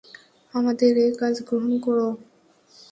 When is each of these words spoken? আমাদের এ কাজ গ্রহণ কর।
আমাদের 0.53 0.91
এ 0.97 1.17
কাজ 1.19 1.35
গ্রহণ 1.47 1.73
কর। 1.79 1.97